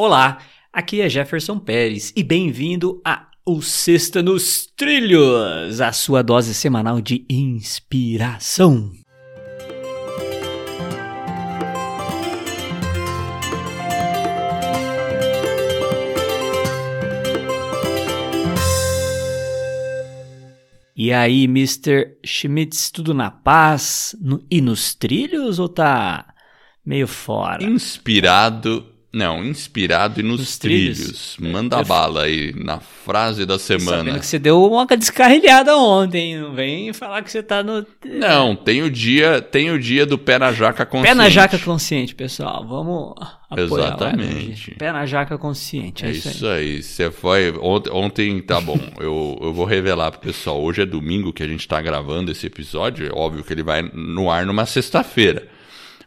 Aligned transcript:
Olá, 0.00 0.38
aqui 0.72 1.00
é 1.00 1.08
Jefferson 1.08 1.58
Pérez 1.58 2.12
e 2.14 2.22
bem-vindo 2.22 3.02
a 3.04 3.26
O 3.44 3.60
Sexta 3.60 4.22
nos 4.22 4.64
Trilhos, 4.64 5.80
a 5.80 5.90
sua 5.90 6.22
dose 6.22 6.54
semanal 6.54 7.00
de 7.00 7.26
inspiração. 7.28 8.92
E 20.94 21.12
aí, 21.12 21.42
Mr. 21.46 22.18
Schmitz, 22.24 22.92
tudo 22.92 23.12
na 23.12 23.32
paz 23.32 24.14
no, 24.20 24.46
e 24.48 24.60
nos 24.60 24.94
trilhos 24.94 25.58
ou 25.58 25.68
tá 25.68 26.32
meio 26.86 27.08
fora? 27.08 27.64
Inspirado, 27.64 28.96
não, 29.10 29.42
inspirado 29.42 30.20
e 30.20 30.22
nos, 30.22 30.38
nos 30.38 30.58
trilhos. 30.58 30.98
trilhos. 30.98 31.36
Manda 31.40 31.78
Eu... 31.78 31.84
bala 31.84 32.24
aí 32.24 32.52
na 32.54 32.78
frase 32.78 33.46
da 33.46 33.58
semana. 33.58 33.98
Sabendo 33.98 34.20
que 34.20 34.26
você 34.26 34.38
deu 34.38 34.62
uma 34.62 34.84
descarrilhada 34.86 35.74
ontem, 35.78 36.38
não 36.38 36.54
vem 36.54 36.92
falar 36.92 37.22
que 37.22 37.30
você 37.30 37.42
tá 37.42 37.62
no 37.62 37.86
Não, 38.04 38.54
tem 38.54 38.82
o 38.82 38.90
dia, 38.90 39.40
tem 39.40 39.70
o 39.70 39.78
dia 39.78 40.04
do 40.04 40.18
pé 40.18 40.38
na 40.38 40.52
jaca 40.52 40.84
consciente. 40.84 41.08
Pé 41.08 41.14
na 41.14 41.30
jaca 41.30 41.58
consciente, 41.58 42.14
pessoal. 42.14 42.66
Vamos 42.68 43.14
apoiar 43.48 43.86
Exatamente. 43.86 44.72
Lá, 44.72 44.76
Pé 44.76 44.92
na 44.92 45.06
jaca 45.06 45.38
consciente. 45.38 46.04
É, 46.04 46.08
é 46.08 46.12
isso 46.12 46.46
aí. 46.46 46.82
Você 46.82 47.10
foi. 47.10 47.50
Ontem, 47.62 47.90
ontem 47.90 48.42
tá 48.42 48.60
bom. 48.60 48.78
eu, 49.00 49.38
eu 49.40 49.54
vou 49.54 49.64
revelar 49.64 50.10
pro 50.10 50.20
pessoal. 50.20 50.60
Hoje 50.60 50.82
é 50.82 50.86
domingo 50.86 51.32
que 51.32 51.42
a 51.42 51.48
gente 51.48 51.66
tá 51.66 51.80
gravando 51.80 52.30
esse 52.30 52.46
episódio. 52.46 53.06
É 53.06 53.10
óbvio 53.18 53.42
que 53.42 53.54
ele 53.54 53.62
vai 53.62 53.80
no 53.82 54.30
ar 54.30 54.44
numa 54.44 54.66
sexta-feira. 54.66 55.48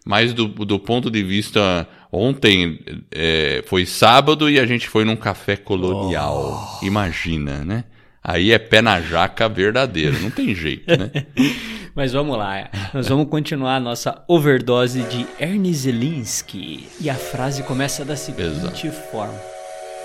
Mas 0.06 0.34
do, 0.34 0.48
do 0.48 0.80
ponto 0.80 1.10
de 1.10 1.24
vista. 1.24 1.88
Ontem 2.12 2.80
é, 3.10 3.64
foi 3.68 3.86
sábado 3.86 4.50
e 4.50 4.60
a 4.60 4.66
gente 4.66 4.88
foi 4.88 5.06
num 5.06 5.16
café 5.16 5.56
colonial. 5.56 6.80
Oh. 6.82 6.86
Imagina, 6.86 7.64
né? 7.64 7.86
Aí 8.24 8.52
é 8.52 8.60
pé 8.60 8.82
na 8.82 9.02
jaca 9.02 9.48
verdadeiro, 9.48 10.20
não 10.20 10.30
tem 10.30 10.54
jeito, 10.54 10.86
né? 10.96 11.10
Mas 11.96 12.14
vamos 12.14 12.38
lá, 12.38 12.70
nós 12.94 13.08
vamos 13.08 13.28
continuar 13.28 13.76
a 13.76 13.80
nossa 13.80 14.24
overdose 14.28 15.02
de 15.04 15.26
Ernie 15.40 15.74
Zelinski. 15.74 16.88
E 17.00 17.10
a 17.10 17.16
frase 17.16 17.64
começa 17.64 18.06
da 18.06 18.16
seguinte 18.16 18.88
Exato. 18.88 18.92
forma: 19.12 19.40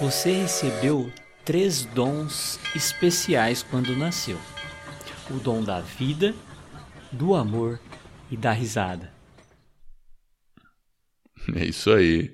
Você 0.01 0.33
recebeu 0.33 1.13
três 1.45 1.85
dons 1.85 2.59
especiais 2.75 3.63
quando 3.63 3.97
nasceu: 3.97 4.39
o 5.31 5.35
dom 5.35 5.63
da 5.63 5.81
vida, 5.81 6.35
do 7.13 7.35
amor 7.35 7.79
e 8.31 8.37
da 8.37 8.51
risada. 8.51 9.16
É 11.55 11.65
isso 11.65 11.93
aí. 11.93 12.31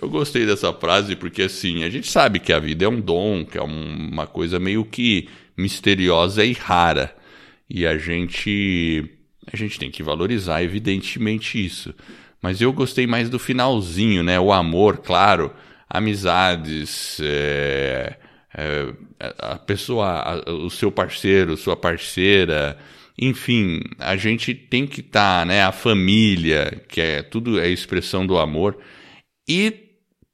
Eu 0.00 0.08
gostei 0.08 0.44
dessa 0.46 0.72
frase 0.72 1.16
porque, 1.16 1.42
assim, 1.42 1.84
a 1.84 1.90
gente 1.90 2.10
sabe 2.10 2.38
que 2.38 2.52
a 2.52 2.58
vida 2.58 2.84
é 2.84 2.88
um 2.88 3.00
dom, 3.00 3.44
que 3.44 3.58
é 3.58 3.62
uma 3.62 4.26
coisa 4.26 4.58
meio 4.58 4.84
que 4.84 5.28
misteriosa 5.56 6.44
e 6.44 6.52
rara. 6.52 7.14
E 7.68 7.86
a 7.86 7.98
gente, 7.98 9.04
a 9.52 9.56
gente 9.56 9.78
tem 9.78 9.90
que 9.90 10.02
valorizar, 10.02 10.62
evidentemente, 10.62 11.64
isso. 11.64 11.94
Mas 12.40 12.60
eu 12.60 12.72
gostei 12.72 13.06
mais 13.06 13.28
do 13.28 13.38
finalzinho, 13.38 14.22
né? 14.22 14.38
O 14.38 14.52
amor, 14.52 14.98
claro, 14.98 15.52
amizades, 15.88 17.20
é, 17.20 18.16
é, 18.56 18.92
a 19.38 19.56
pessoa, 19.56 20.42
a, 20.46 20.52
o 20.52 20.70
seu 20.70 20.90
parceiro, 20.90 21.56
sua 21.56 21.76
parceira 21.76 22.78
enfim, 23.18 23.80
a 23.98 24.16
gente 24.16 24.54
tem 24.54 24.86
que 24.86 25.00
estar, 25.00 25.40
tá, 25.40 25.44
né? 25.44 25.62
A 25.64 25.72
família, 25.72 26.82
que 26.88 27.00
é 27.00 27.22
tudo 27.22 27.58
é 27.58 27.68
expressão 27.68 28.26
do 28.26 28.38
amor. 28.38 28.78
E 29.48 29.88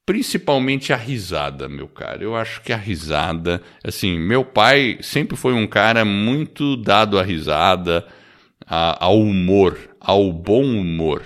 principalmente 0.06 0.92
a 0.92 0.96
risada, 0.96 1.68
meu 1.68 1.88
cara. 1.88 2.22
Eu 2.22 2.36
acho 2.36 2.60
que 2.62 2.72
a 2.72 2.76
risada, 2.76 3.62
assim, 3.82 4.18
meu 4.18 4.44
pai 4.44 4.98
sempre 5.00 5.36
foi 5.36 5.54
um 5.54 5.66
cara 5.66 6.04
muito 6.04 6.76
dado 6.76 7.18
à 7.18 7.22
risada, 7.22 8.06
a, 8.66 9.04
ao 9.04 9.18
humor, 9.20 9.78
ao 10.00 10.32
bom 10.32 10.62
humor. 10.62 11.22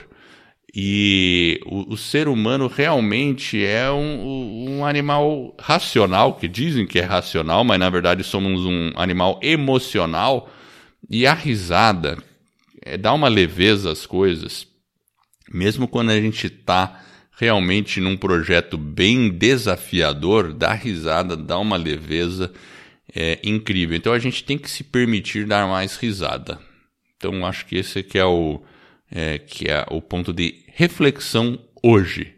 E 0.73 1.61
o, 1.67 1.95
o 1.95 1.97
ser 1.97 2.29
humano 2.29 2.69
realmente 2.69 3.65
é 3.65 3.91
um, 3.91 4.79
um, 4.79 4.85
animal 4.85 5.57
racional, 5.59 6.35
que 6.35 6.47
dizem 6.47 6.87
que 6.87 7.01
é 7.01 7.03
racional, 7.03 7.65
mas 7.65 7.81
na 7.81 7.91
verdade 7.91 8.23
somos 8.23 8.65
um 8.65 8.93
animal 8.95 9.41
emocional 9.43 10.49
e 11.09 11.27
a 11.27 11.35
risada 11.35 12.19
é, 12.83 12.97
dá 12.97 13.13
uma 13.13 13.29
leveza 13.29 13.91
às 13.91 14.07
coisas, 14.07 14.67
mesmo 15.53 15.89
quando 15.89 16.11
a 16.11 16.21
gente 16.21 16.47
está 16.47 17.03
realmente 17.39 18.01
num 18.01 18.17
projeto 18.17 18.77
bem 18.77 19.31
desafiador, 19.31 20.53
dá 20.53 20.73
risada, 20.73 21.37
dá 21.37 21.59
uma 21.59 21.77
leveza 21.77 22.53
é, 23.15 23.39
incrível. 23.43 23.97
Então 23.97 24.13
a 24.13 24.19
gente 24.19 24.43
tem 24.43 24.59
que 24.59 24.71
se 24.71 24.83
permitir 24.85 25.47
dar 25.47 25.67
mais 25.69 25.97
risada. 25.97 26.59
Então 27.17 27.47
acho 27.47 27.65
que 27.67 27.77
esse 27.77 28.03
que 28.03 28.19
é 28.19 28.25
o, 28.25 28.61
é, 29.11 29.39
que 29.39 29.71
é 29.71 29.87
o 29.91 30.03
ponto 30.03 30.33
de 30.33 30.65
reflexão 30.67 31.59
hoje 31.83 32.38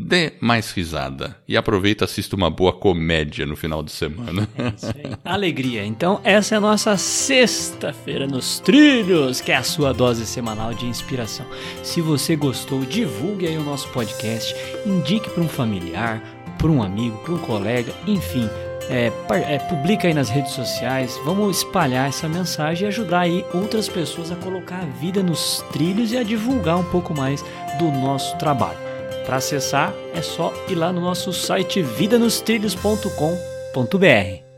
dê 0.00 0.32
mais 0.40 0.70
risada 0.72 1.36
e 1.46 1.56
aproveita 1.56 2.04
e 2.04 2.06
assista 2.06 2.34
uma 2.34 2.50
boa 2.50 2.72
comédia 2.72 3.44
no 3.44 3.54
final 3.54 3.82
de 3.82 3.92
semana. 3.92 4.48
É 4.56 5.16
Alegria. 5.24 5.84
Então, 5.84 6.20
essa 6.24 6.54
é 6.54 6.58
a 6.58 6.60
nossa 6.60 6.96
sexta-feira 6.96 8.26
nos 8.26 8.60
trilhos, 8.60 9.40
que 9.40 9.52
é 9.52 9.56
a 9.56 9.62
sua 9.62 9.92
dose 9.92 10.26
semanal 10.26 10.72
de 10.72 10.86
inspiração. 10.86 11.46
Se 11.82 12.00
você 12.00 12.34
gostou, 12.34 12.84
divulgue 12.84 13.46
aí 13.46 13.56
o 13.56 13.62
nosso 13.62 13.88
podcast, 13.88 14.54
indique 14.86 15.28
para 15.30 15.42
um 15.42 15.48
familiar, 15.48 16.22
para 16.58 16.68
um 16.68 16.82
amigo, 16.82 17.18
para 17.18 17.34
um 17.34 17.38
colega, 17.38 17.92
enfim. 18.06 18.48
É, 18.88 19.12
é, 19.46 19.58
publica 19.58 20.08
aí 20.08 20.14
nas 20.14 20.28
redes 20.28 20.50
sociais, 20.50 21.16
vamos 21.24 21.58
espalhar 21.58 22.08
essa 22.08 22.28
mensagem 22.28 22.86
e 22.86 22.88
ajudar 22.88 23.20
aí 23.20 23.44
outras 23.54 23.88
pessoas 23.88 24.32
a 24.32 24.36
colocar 24.36 24.80
a 24.80 24.98
vida 25.00 25.22
nos 25.22 25.64
trilhos 25.72 26.10
e 26.10 26.16
a 26.16 26.24
divulgar 26.24 26.76
um 26.76 26.84
pouco 26.84 27.14
mais 27.14 27.44
do 27.78 27.84
nosso 27.92 28.36
trabalho. 28.36 28.89
Para 29.24 29.36
acessar 29.36 29.94
é 30.14 30.22
só 30.22 30.52
ir 30.68 30.74
lá 30.74 30.92
no 30.92 31.00
nosso 31.00 31.32
site 31.32 31.82
vidanostrilhos.com.br. 31.82 34.49